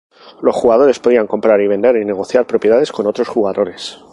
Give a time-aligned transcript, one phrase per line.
[0.41, 3.99] Los jugadores podían comprar, vender y negociar propiedades con otros jugadores.